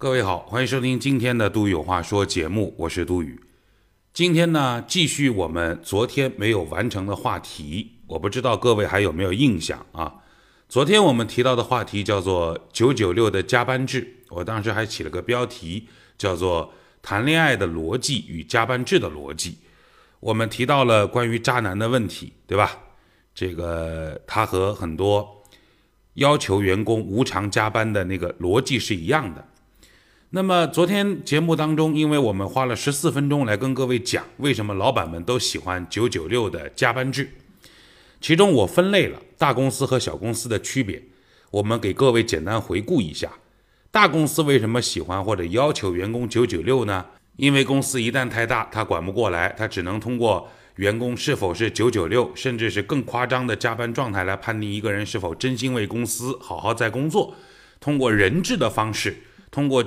[0.00, 3.38] 各位好，欢迎收听今天的《杜宇有话说》节目，我是杜宇。
[4.14, 10.10] 今天呢，继续我们昨天没有完成的话题，我不知道各位还有没有印象啊？
[10.70, 15.86] 昨天我们提到的话题叫做“九九六”的加班制，我当时还起了个标题，
[16.16, 16.72] 叫做
[17.02, 19.58] “谈恋爱的逻辑与加班制的逻辑”。
[20.20, 22.72] 我们提到了关于渣男的问题，对吧？
[23.34, 25.44] 这个他和很多
[26.14, 29.46] 要求员工无偿加班的那个逻辑是一样的。
[30.32, 37.28] 那么昨天节目当中，因为我们花了十四分钟来跟各位讲为什么老板们都喜欢九九六的加班制，
[38.20, 41.02] 其中我分类了大公司和小公司的区别，
[41.50, 43.28] 我们给各位简单回顾一下。
[43.90, 47.04] 大公司为什么喜欢或者要求员工九九六呢？
[47.34, 57.34] 因为公司一旦太大，他管不过来，他只能通过员工是否是九九六，甚至是更夸张的加班状态来判定一个人是否真心为公司好好在工作。
[57.80, 59.16] 通过人质的方式，
[59.50, 59.84] 通过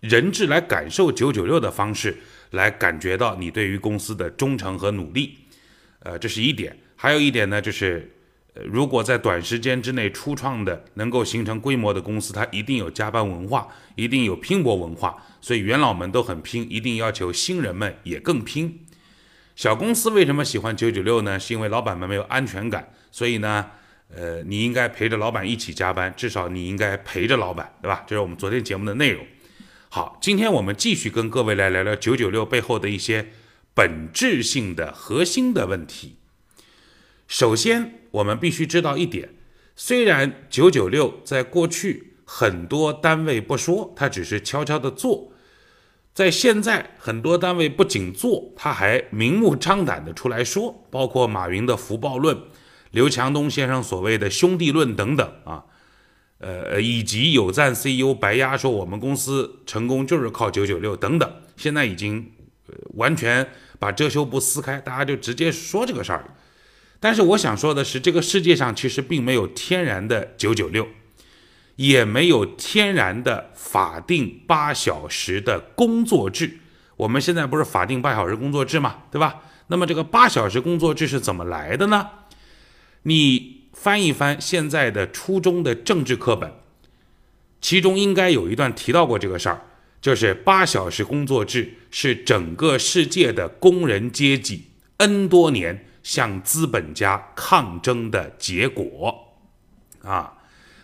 [0.00, 2.16] 人质来感受九九六的方式，
[2.50, 5.38] 来感觉到你对于公司的忠诚和努力，
[6.00, 6.76] 呃，这是一点。
[6.94, 8.10] 还有一点呢，就是，
[8.54, 18.84] 呃，如果在短时间之内初创的能够形成规模的公司，它一定有加班文化，一定有拼搏文化，所以元老们都很拼，一定要求新人们也更拼。
[19.54, 21.38] 小公司为什么喜欢九九六呢？
[21.40, 23.70] 是因为老板们没有安全感，所以呢，
[24.14, 28.04] 呃，你应该陪着老板一起加班，至少你应该陪着老板，对吧？
[28.06, 29.26] 这是我们昨天节目的内容。
[29.88, 33.32] 好，今天我们继续跟各位来聊聊九九六背后的一些
[33.72, 36.16] 本质性的核心的问题。
[37.26, 39.30] 首先，我们必须知道一点：
[39.74, 45.32] 虽然九九六在过去很多单位不说，它只是悄悄的做，
[46.12, 52.38] 在现在很多单位不仅做，他还明目张胆的出来说，包括马云的福报论、
[52.90, 55.64] 刘强东先生所谓的兄弟论等等啊。
[56.38, 62.30] 呃，以及有赞 CEO 白鸭说我们公司成功就是靠九九六等等，现在已经
[62.94, 63.48] 完全
[63.78, 66.36] 把遮羞布撕开，大家就直接说这个事儿。
[67.00, 70.86] 但是我想说的是，这个世界上其实并没有天然的九九六，
[71.76, 76.58] 也没有天然的法定八小时的工作制。
[76.96, 79.42] 我们现在不是法定八小时工作制嘛，对吧？
[79.68, 82.10] 那么这个八小时工作制是怎么来的呢？
[83.04, 83.55] 你。
[83.78, 86.50] 翻一翻现在的初中的政治课本，
[87.60, 89.62] 其中应该有一段提到过这个事儿，
[90.00, 99.36] 就是八小时工作制是整个世界的工人阶级 N 多年向资本家抗争的结果。
[100.02, 100.38] 啊，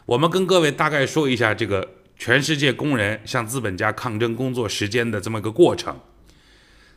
[0.06, 5.98] 我们跟各位大概说一下这个全世界工人向资本家抗争工作时间的这么一个过程，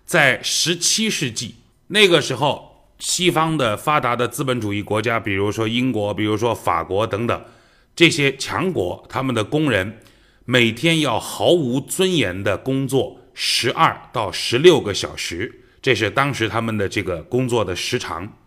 [0.06, 1.56] 在十七世纪
[1.88, 2.75] 那个时候。
[2.98, 7.46] 西方的发达的资本主义国家，比如说英国，比如说法国等等，
[7.94, 10.00] 这些强国，他们的工人
[10.46, 18.38] 每天要毫无尊严的工作十二到十六个小时，这是当时他们的这个工作的时长。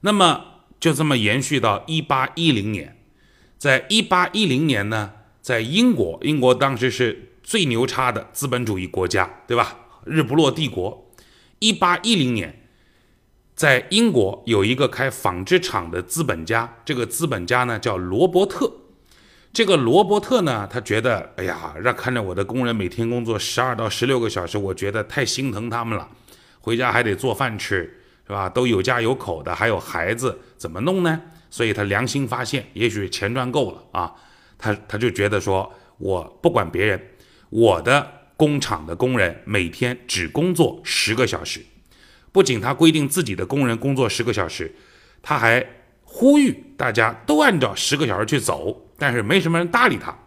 [0.00, 0.44] 那么
[0.80, 2.96] 就这么延续到一八一零年，
[3.58, 5.12] 在一八一零年呢，
[5.42, 9.78] 在英国，英国当时是最牛叉的资本主义国家，对吧？
[10.06, 11.12] 日不落帝国。
[11.58, 12.63] 一八一零年。
[13.54, 18.72] 在英国有一个开纺织厂的资本家，这个资本家呢叫罗伯特。
[19.52, 26.08] 这个罗伯特呢，他觉得，哎呀，让看着我的工人每天工作十二到十六个小时，我觉得太心疼他们了。
[26.60, 28.48] 回家还得做饭吃，是吧？
[28.48, 31.20] 都有家有口的，还有孩子，怎么弄呢？
[31.48, 34.12] 所以他良心发现，也许钱赚够了啊，
[34.58, 37.00] 他他就觉得说，我不管别人，
[37.50, 41.64] 我的工厂的工人每天只工作十个小时。
[42.34, 44.74] 不仅他规定自己的工人工作十个小时，
[45.22, 45.64] 他还
[46.02, 50.18] 呼吁大家都按照十个小时去走，但是没什么人搭理他。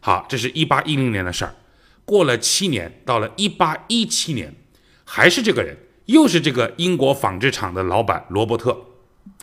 [0.00, 1.54] 好，这是一八一零年的事儿。
[2.06, 4.54] 过了七年，到了一八一七年，
[5.04, 8.74] 还是这个人，又是这个英国纺织厂的老板罗伯特，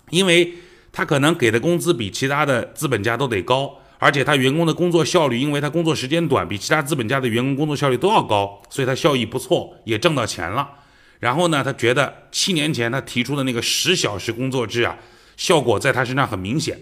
[0.09, 0.55] 因为
[0.91, 10.67] 他可能给的工资比其他的资本家都得高，而且他员工的工作效率，因为他工作时间短，比其他资本家的员工工作效率都要高，所以他效益不错，也挣到钱了。
[11.19, 14.97] 然后呢，他觉得七年前他提出的那个十小时工作制啊，
[15.37, 16.79] 效果在他身上很明显，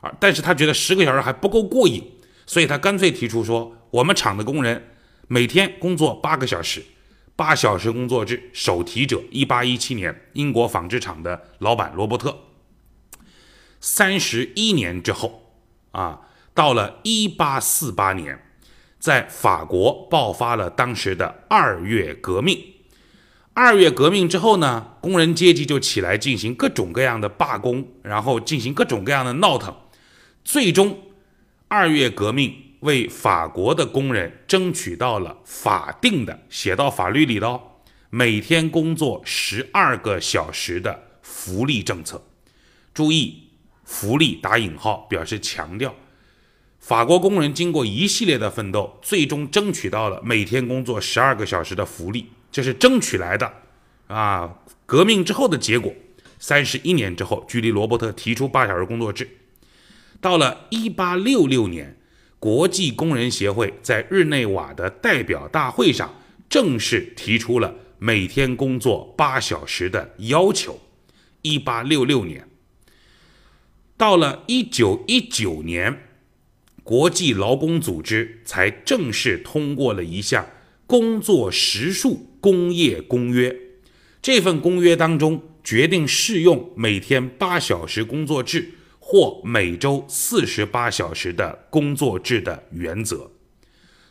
[0.00, 2.02] 啊，但是他觉得十个小时还不够过瘾，
[2.46, 4.88] 所以他干脆提出说，我们厂的工人
[5.28, 6.84] 每天工作八个小时，
[7.36, 12.36] 八小时工作制，首提者一八一七年英国纺织厂的老板罗伯特。
[13.80, 15.52] 三十一年之后，
[15.92, 16.20] 啊，
[16.54, 18.42] 到了一八四八年，
[18.98, 22.75] 在法国爆发了当时的二月革命。
[23.58, 29.74] 二月革命之后呢，工人阶级就起来进行各种各样的罢工，然后进行各种各样的闹腾。
[30.44, 30.98] 最终，
[31.66, 37.62] 二月革命为法国的工人争取到了法定的写到法律里的哦，
[38.10, 42.22] 每天工作十二个小时的福利政策。
[42.92, 43.44] 注意，
[43.84, 45.94] 福利打引号，表示强调。
[46.78, 52.26] 法国工人经过一系列的奋斗，最终争取到了每天工作十二个小时的福利，
[52.56, 53.52] 这是争取来的
[54.06, 54.60] 啊！
[54.86, 55.92] 革命之后的结果。
[56.38, 59.28] 三十一年之后，距离罗伯特提出八小时工作制，
[60.22, 61.98] 到了一八六六年，
[62.38, 66.14] 国际工人协会在日内瓦的代表大会上
[66.48, 70.80] 正式提出了每天工作八小时的要求。
[71.42, 72.48] 一八六六年，
[73.98, 76.04] 到了一九一九年。
[76.82, 80.46] 国际劳工组织才正式通过了一项
[80.86, 83.56] 工作时数工业公约。
[84.22, 88.70] 这份公约当中决定适用每天八小时工作制
[89.00, 93.32] 或每周四十八小时的工作制的原则。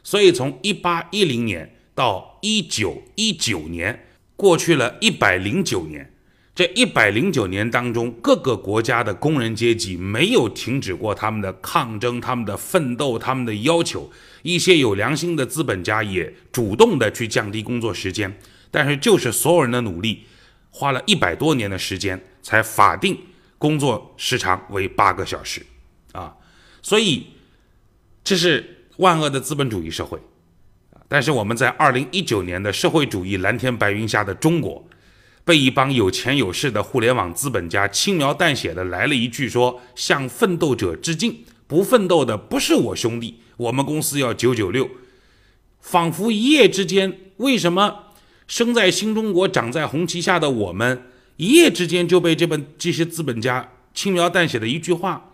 [0.03, 4.05] 所以，从一八一零年到一九一九年，
[4.35, 6.11] 过去了一百零九年。
[6.53, 14.11] 这一百零九年当中，各个国家的工人阶级没有停止过他们的抗争、他们的奋斗、他们的要求。
[14.45, 18.39] 一些有良心的资本家也主动的去降低工作时间，
[18.69, 20.25] 但是就是所有人的努力，
[20.69, 23.17] 花了一百多年的时间，才法定
[23.57, 25.65] 工作时长为八个小时
[26.11, 26.35] 啊！
[26.83, 27.25] 所以
[28.23, 30.19] 这是万恶的资本主义社会
[31.07, 34.87] 但是我们在二零一九年的社会主义蓝天白云下的中国。
[35.43, 44.89] 被一帮有钱有势的互联网资本家轻描淡写的来了一句说：“向奋斗者致敬，不奋斗的不是我兄弟，我们公司要九九六。”
[45.79, 48.05] 仿佛一夜之间，为什么
[48.47, 51.03] 生在新中国、长在红旗下的我们，
[51.37, 55.33] 一夜之间就被这本这些资本家轻描淡写的一句话，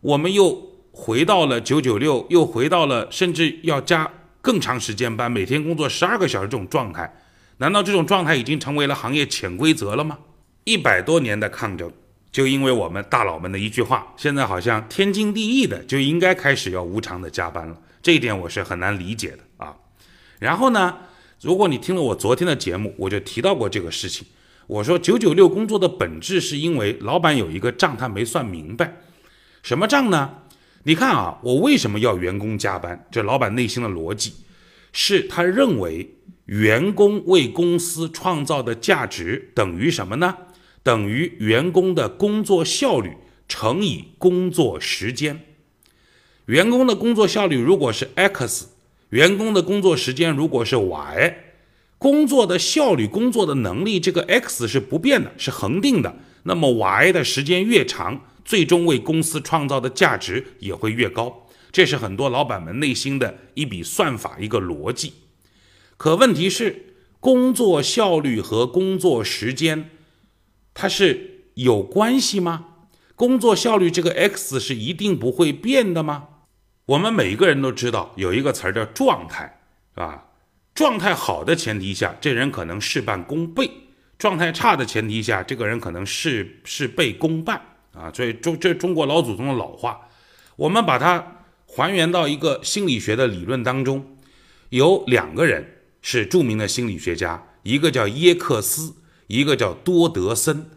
[0.00, 4.08] 我们又回到了九九六，又回到了甚至要加
[4.40, 7.12] 更长时间班，每天工作十二个小时这种状态？
[7.58, 10.18] 难道这种状态已经成为了行业潜规则了吗？
[10.62, 11.92] 一百多年的抗争，
[12.32, 17.76] 就因为我们大佬们的一句话，现在好像天经地义的就应该开始要无偿的加班了。
[18.02, 19.74] 这一点我是很难理解的啊。
[20.38, 20.96] 然后呢，
[21.40, 24.26] 如果你听了我昨天的节目，我就提到过这个事情。
[24.66, 28.96] 我说九九六工作的本质是因为老板有一个账他没算明白，
[29.62, 30.30] 什么账呢？
[30.84, 33.06] 你看啊，我为什么要员工加班？
[33.10, 34.34] 这老板内心的逻辑
[34.92, 36.16] 是他认为。
[36.46, 40.36] 员工为公司创造的价值等于什么呢？
[40.82, 43.16] 等于员工的工作效率
[43.48, 45.40] 乘以工作时间。
[46.46, 48.68] 员工的工作效率如果是 x，
[49.10, 51.36] 员工的工作时间如果是 y，
[51.98, 56.16] 工作的效率、工作的能力，这个 x 是不变的，是恒定的。
[56.44, 61.46] 那么 y 的时间越长，最终为公司创造的价值也会越高。
[61.70, 65.12] 这是很多老板们内心的一笔算法，一个逻辑。
[65.96, 69.90] 可问题是，工作效率和工作时间，
[70.80, 72.68] 它是有关系吗？
[73.14, 76.28] 工作效率这个 x 是一定不会变的吗？
[76.86, 79.60] 我们每个人都知道有一个词儿叫状态，
[79.94, 80.24] 是吧？
[80.74, 83.66] 状态好的前提下，这人可能事半功倍；
[84.16, 87.60] 状态差的前提下，这个人可能事事倍功半
[87.92, 88.10] 啊。
[88.14, 90.08] 所以中这中国老祖宗的老话，
[90.56, 94.16] 我们把它还原到一个心理学的理论当中，
[94.70, 95.76] 有两个人。
[96.02, 98.94] 是著名的心理学家，一个叫耶克斯，
[99.26, 100.70] 一个叫多德森。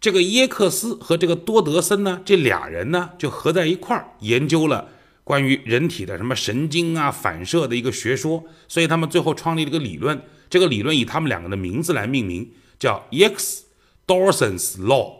[0.00, 4.88] 这个耶克斯和这个多德森呢，这俩人呢就合在一块儿研究了
[5.24, 10.22] 关于人体的什么神经啊反射的一个学说，所以他们最后创立了一个理论。
[10.48, 15.14] 这个理论以他们两个的名字来命名，叫 X-Dorson's Law，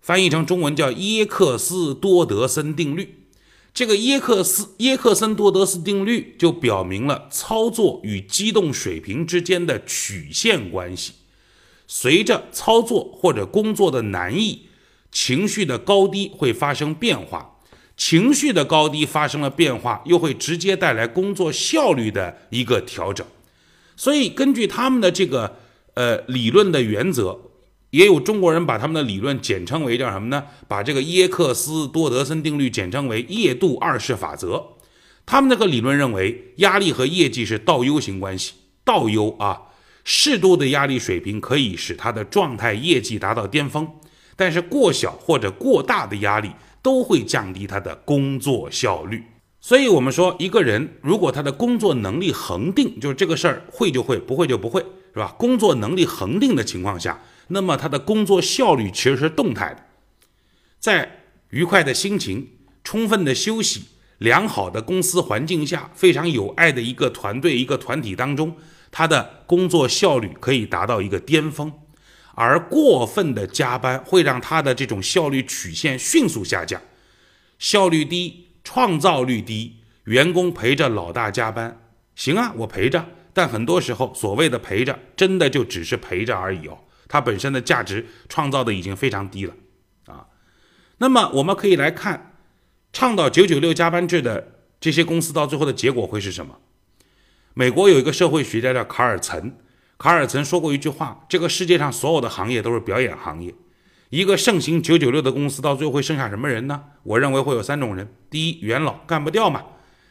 [0.00, 3.26] 翻译成中文叫耶克斯多德森定律。
[3.74, 11.14] 这个耶克斯耶克森多德斯定律就表明了操作与机动水平之间的曲线关系。
[11.86, 14.68] 随着操作或者工作的难易，
[15.10, 17.58] 情绪的高低会发生变化。
[17.96, 23.26] 情绪的高低发生了变化，又会直接带来工作效率的一个调整。
[23.96, 25.56] 所以，根据他们的这个
[25.94, 27.40] 呃理论的原则。
[27.90, 30.42] 也有中国人把他们的理论简称为叫什么呢？
[30.66, 34.70] 把这个耶克斯多德森定律简称为夜度二式法则。
[35.24, 38.54] 他们那个理论认为，压力和业绩是倒 U 型关系。
[38.82, 39.62] 倒 U 啊，
[40.04, 43.88] 适度的压力水平可以使他的状态业绩达到巅峰，
[44.36, 46.50] 但是过小或者过大的压力
[46.82, 49.24] 都会降低他的工作效率。
[49.60, 54.84] 所以，我们说一个人如果他的工作能力恒定，就是这个事儿会就会，不会就不会，
[55.14, 55.34] 是吧？
[55.38, 57.22] 工作能力恒定的情况下。
[57.48, 59.82] 那么他的工作效率其实是动态的，
[60.78, 62.48] 在愉快的心情、
[62.82, 63.84] 充分的休息、
[64.18, 68.56] 良好的公司环境下，非常有爱的一个团队、一个团体当中，
[68.96, 71.72] 他的工作效率可以达到一个巅峰。
[72.36, 76.80] 而过分的加班会让他的这种效率曲线迅速下降，
[77.58, 81.80] 效率低，创造力低，员工陪着老大加班，
[82.14, 89.54] 行啊，我陪着，但很多时候所谓的陪着，真的就只是陪着而已哦，它本身的价值创造的已经非常低了
[90.06, 90.26] 啊。
[90.98, 92.36] 那么我们可以来看，
[92.92, 96.58] 倡导九九六加班制的这些公司到最后的结果会是什么？
[97.56, 99.56] 美国有一个社会学家叫卡尔岑。
[99.96, 103.54] 卡尔岑说过一句话：“这个世界上所有的行业都是表演行业。
[104.10, 106.82] 一个盛行九九六的公司，到最后会剩下什么人呢？
[107.04, 109.60] 我认为会有三种人：第一，元老干不掉嘛；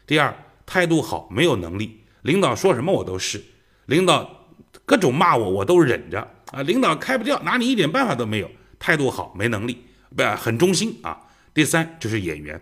[0.07, 0.33] 第二，
[0.65, 3.43] 态度好没有能力，领导说什么我都是，
[3.87, 4.47] 领导
[4.85, 6.21] 各种骂我我都忍着
[6.51, 9.83] 啊；领导开不掉，拿你一点办法都没有，态度好没能力，
[10.15, 12.59] 不很忠心啊；第三就是演员。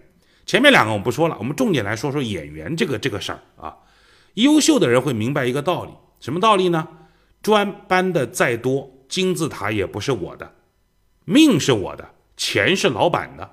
[0.47, 3.77] 前面两个我们不说了，我们重点来说说演员这个这个事儿啊。
[4.35, 6.87] 优秀的人会明白一个道理，什么道理呢？
[7.41, 10.53] 砖搬的再多，金字塔也不是我的，
[11.25, 13.49] 命是我的，钱是老板的，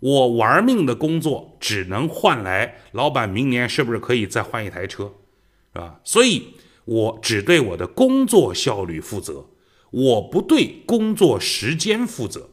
[0.00, 5.12] 我玩命的工作只能换来老板明年是不是可以再换一台车，
[5.72, 6.00] 是吧？
[6.04, 6.54] 所以
[6.84, 9.46] 我只对我的工作效率负责，
[9.90, 12.50] 我不对工作时间负责。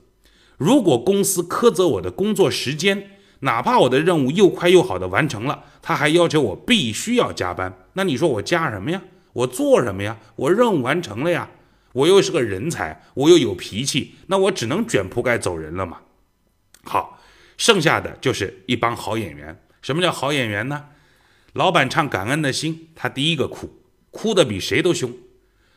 [0.58, 9.02] 如果公司苛责我的工作时间，哪怕我的任务又快又好的完成了，他还要求我必须要加班，那你说我加什么呀？
[9.34, 10.18] 我做什么呀？
[10.38, 11.50] 我任务完成了呀，
[11.92, 16.00] 我又是个人才，我又有脾气，那我只能卷铺盖走人了嘛。
[16.86, 17.20] 好，
[17.58, 19.62] 剩下的就是一帮好演员。
[19.82, 20.86] 什么叫好演员呢？
[21.52, 23.70] 老板唱《感恩的心》，他第一个哭，
[24.10, 25.12] 哭的比谁都凶。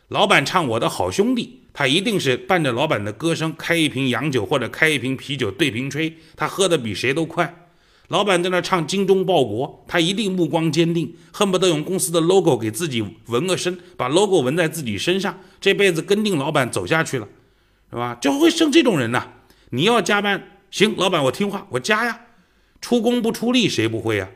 [0.08, 7.65] 老板唱《我的好兄弟》，他一定是伴着老板的歌声，开一瓶洋酒或者开一瓶啤酒对瓶吹，他喝的比谁都快。
[8.08, 17.26] 老板在那唱《精忠报国》，他一定目光坚定，恨不得用公司的 logo 给自己纹个身，把 logo 纹在自己身上，这辈子跟定老板走下去了，
[17.90, 18.16] 是吧？
[18.20, 19.32] 就会生这种人呐。
[19.70, 22.20] 你要加班，行，老板我听话，我加呀。
[22.80, 24.28] 出工不出力，谁不会呀？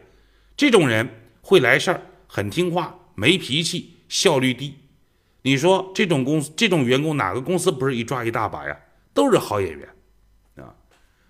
[0.56, 1.08] 这种人
[1.40, 4.74] 会来事儿，很听话，没脾气，效率低。
[5.42, 8.76] 你说这种公司、这种员工，哪个公司不是一抓一大把呀？
[9.14, 9.88] 都是好演员
[10.56, 10.74] 啊。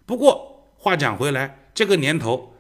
[0.07, 1.59] 不过话讲回来。
[1.73, 2.55] 这个年头，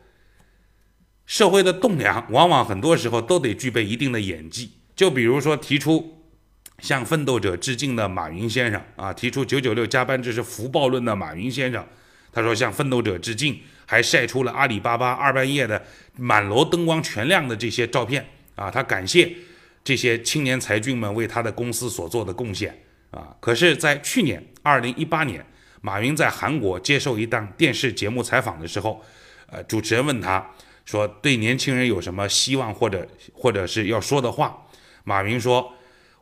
[1.27, 4.73] 社会的栋梁往往很多时候都得具备一定的演技。
[4.95, 6.25] 就比如说提出
[6.79, 11.87] 向奋斗者致敬的马云先生啊，提出九九六加班制是福报论的马云先生，
[12.33, 15.83] 他说向奋斗者致敬，还晒出了阿里巴巴二半夜的
[16.17, 19.33] 满楼灯光全亮的这些照片啊，他感谢
[19.83, 23.35] 这些青年才俊们为他的公司所做的贡献啊。
[23.41, 25.45] 可是，在去年二零一八年。
[25.83, 29.03] 马云在韩国接受一档电视节目采访的时候，
[29.47, 30.51] 呃，主持人问他
[30.85, 34.67] 说：“对年轻人有什么希望或者或者是要说的话？”
[35.05, 35.73] 马云说：“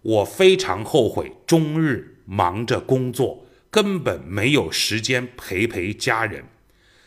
[0.03, 6.45] 我非常后悔，终日忙着工作，根本没有时间陪陪家人。”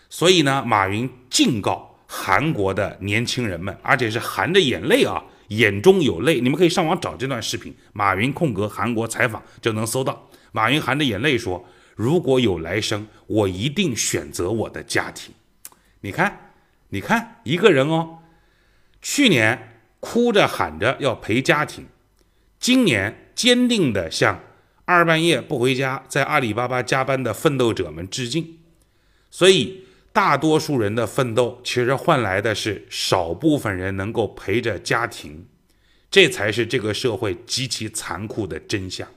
[0.09, 6.41] 所以呢，马云警告韩国的年轻人们，而且是含着眼泪啊，眼中有泪。
[6.41, 10.29] 你们可以上网找这段视频，马云空格韩国采访就能搜到。
[10.51, 11.65] 马云含着眼泪说。
[12.01, 15.35] 如果有来生，我一定选择我的家庭。
[15.99, 16.53] 你看，
[16.89, 18.23] 你看，一个人哦，
[19.03, 21.85] 去年哭着喊着要陪家庭，
[22.59, 24.39] 今年坚定的向
[24.85, 28.57] 二半夜不回家，在阿里巴巴加班的奋斗者们致敬。
[29.29, 35.45] 所以，大多数人的奋斗，其实换来的是少部分人能够陪着家庭，
[36.09, 39.07] 这才是这个社会极其残酷的真相。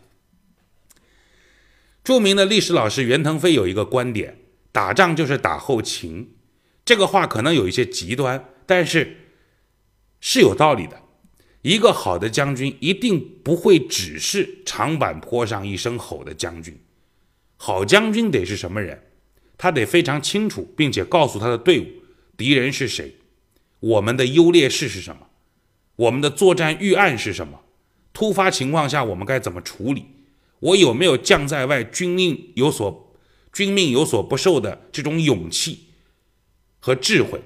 [2.05, 4.39] 著名的历史老师袁腾飞有一个观点：
[4.71, 6.37] 打仗就是打后勤。
[6.85, 9.17] 这个话可能有一些极端，但是
[10.21, 11.01] 是有道理的。
[11.63, 16.79] 一个好的将军一定不会只是长坂坡上一声吼的将军。
[17.57, 19.03] 好将军得是什么人？
[19.57, 21.87] 他得非常清楚，并且告诉他的队伍
[22.37, 23.15] 敌人是谁，
[23.81, 25.29] 我们的优劣势是什么，
[25.97, 27.63] 我们的作战预案是什么，
[28.13, 30.05] 突发情况下我们该怎么处理。
[30.65, 33.15] 我有没有将在外，军命有所
[33.53, 35.91] 军命有所不受的这种勇气
[36.81, 37.43] 和智慧？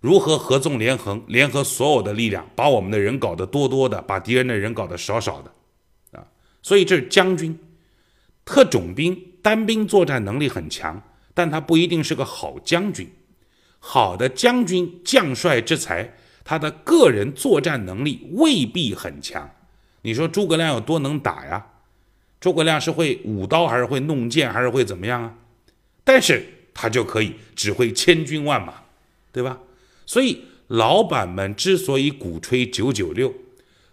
[0.00, 6.18] 如何合纵连横，联合所有的力量，把我们的人搞得多多的，把敌人的人搞得少少的？
[6.18, 6.26] 啊，
[6.62, 7.56] 所以这是将军，
[8.44, 11.00] 特种兵单兵作战能力很强，
[11.32, 13.08] 但他不一定是个好将军。
[13.78, 19.48] 好的将军将帅之才，他的个人作战能力未必很强。
[20.02, 21.68] 你说诸葛亮有多能打呀？
[22.42, 25.32] 诸葛亮是会舞刀还是会弄剑还是会怎么样啊？
[26.02, 26.44] 但是
[26.74, 28.82] 他就可以指挥千军万马，
[29.30, 29.60] 对吧？
[30.04, 33.32] 所以，老板们之所以鼓吹九九六，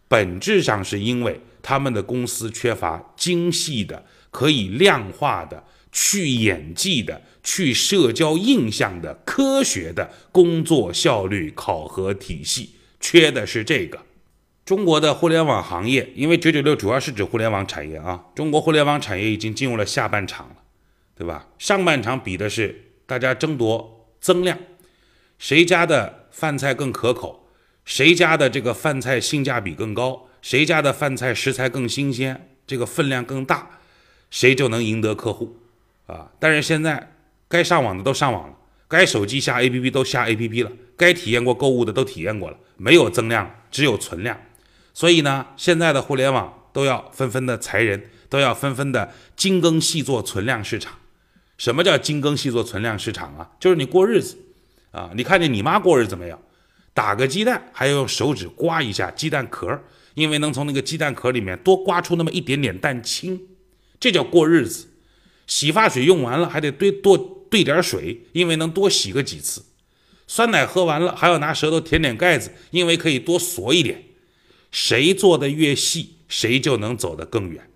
[0.08, 14.00] 本质上是因为他们的公司缺乏精细的、可以量化的、去演技的、去社交印象的科学的工作效率考核体系，缺的是这个。
[14.69, 20.57] 中国的互联网行业，因为九九六主要是指互联网产业啊，中国互联网产业已经进入了下半场了，
[21.17, 21.47] 对吧？
[21.57, 24.55] 上半场比的是大家争夺增量，
[25.39, 27.47] 谁家的饭菜更可口，
[27.83, 33.79] 谁家的这个饭菜性价比更高，谁家的饭菜食材更新鲜，这个分量更大，
[34.29, 35.57] 谁就能赢得客户
[36.05, 36.31] 啊！
[36.38, 37.15] 但是现在
[37.47, 38.55] 该上网的都上网了，
[38.88, 44.39] 该手机下 APP 都下 APP 了，该体验过购物的都体验过了，没有增量，只有存量。
[44.93, 51.00] 所以呢，现在的互联网都要纷纷的裁人，都要纷纷的精耕细作存量市场。
[51.58, 53.51] 什么叫精耕细作存量市场啊？
[53.60, 54.38] 就是你过日子
[54.91, 56.39] 啊，你看见你妈过日子没有？
[56.93, 59.81] 打个鸡蛋还要用手指刮一下鸡蛋壳，
[60.15, 63.41] 因为能从那个鸡蛋壳里面多刮出那么一点点蛋清，
[64.00, 64.88] 这叫过日子。
[65.48, 67.17] 洗发水用完了还得兑多
[67.50, 69.63] 兑点水，因为能多洗个几次。
[70.27, 74.03] 酸奶喝完了还要拿舌头舔舔盖子，因为可以多嗦一点。
[74.71, 77.69] 谁做的越细，谁就能走得更远，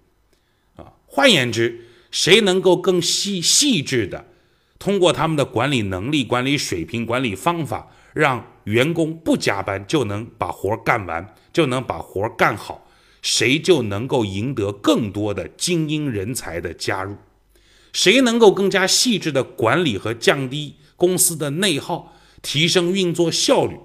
[0.76, 4.28] 啊，换言之，谁能够更细细致的
[4.78, 12.88] 通过他们的管理能力、管理水平、管理方法，让员工不加班就能把活干完，就能把活干好，
[13.22, 17.18] 谁就能够赢得更多的精英人才的加入。
[17.92, 23.78] 谁能够更加细致的管理和降低公司的内耗，提升运作效率，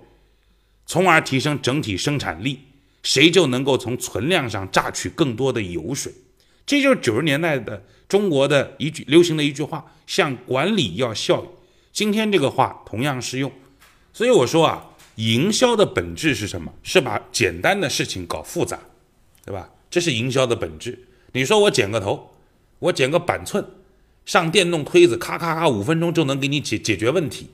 [0.85, 2.61] 从而提升整体生产力。
[3.03, 6.13] 谁就能够从存量上榨取更多的油水，
[6.67, 11.49] 这就是九十年代的中国的一句流行的一句话：向管理要效益。
[11.93, 13.51] 今天这个话同样适用。
[14.13, 14.85] 所以我说啊，
[15.17, 16.73] 营销的本质是什么？
[16.83, 18.79] 是把简单的事情搞复杂，
[19.45, 19.71] 对吧？
[19.91, 21.07] 这是营销的本质。
[21.33, 22.35] 你说我剪个头，
[22.79, 23.65] 我剪个板寸，
[24.27, 27.51] 上电动推子，咔咔咔，五分钟就能给你解解决问题。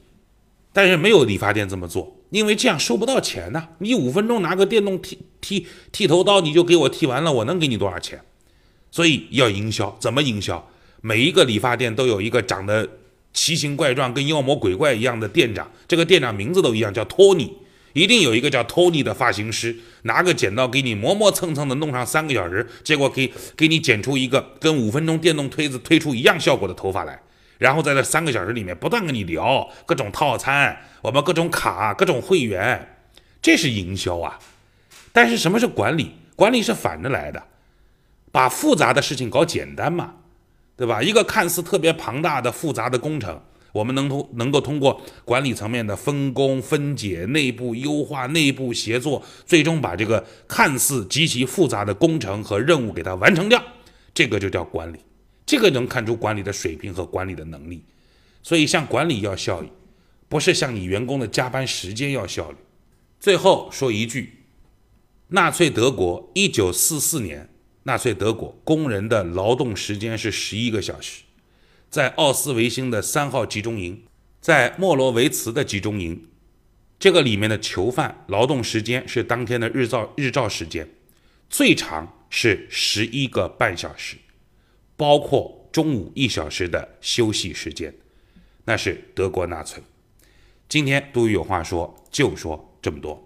[0.75, 3.69] 但是没有理发店这么做，因为这样收不到钱呐。
[3.79, 8.21] 你五分钟拿个电动剃剃剃头刀，你就给我剃完了，我能给你多少钱？
[8.91, 10.69] 所以要营销，怎么营销？
[11.01, 12.89] 每一个理发店都有一个长得
[13.33, 17.53] 奇形怪状、跟妖魔鬼怪一样的店长，这个店长名字都一样，叫托尼。
[17.93, 27.23] 一定有一个叫托尼的发型师，拿个剪刀给你磨磨蹭蹭的弄上三个小时，结果给给你剪出一个跟五分钟电动推子推出一样效果的头发来。
[27.65, 32.99] 然后在这三个小时里面不断跟你聊各种套餐，我们各种卡、各种会员，
[33.41, 34.39] 这是营销啊。
[35.15, 36.13] 但是什么是管理？
[36.37, 37.43] 管理是反着来的，
[38.31, 40.17] 把复杂的事情搞简单嘛，
[40.77, 41.03] 对吧？
[41.03, 43.41] 一个看似特别庞大的复杂的工程，
[43.73, 53.63] 我们能通能够通过管理层面的分工分解、内部优化、内部协作，最终把这个看似极其复杂的工程和任务给它完成掉，
[54.13, 54.99] 这个就叫管理。
[55.55, 57.85] 这个能看出管理的水平和管理的能力，
[58.43, 59.69] 所以向管理要效益，
[60.29, 62.57] 不是向你员工的加班时间要效率。
[63.21, 64.47] 最后说一句，
[65.29, 67.49] 纳粹德国一九四四年，
[67.85, 71.23] 纳粹德国工人的劳动时间是十一个小时，
[71.89, 74.03] 在奥斯维辛的三号集中营，
[74.41, 76.27] 在莫罗维茨的集中营，
[76.99, 80.91] 这个里面的囚犯劳动时间是当天的日照日照时间，
[81.49, 84.17] 最长是十一个半小时。
[84.97, 87.95] 包括中午一小时的休息时间，
[88.65, 89.83] 那是德国纳粹。
[90.69, 93.24] 今天都有话说，就说这么多。